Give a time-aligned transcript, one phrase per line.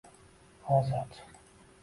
[0.75, 1.11] Ozod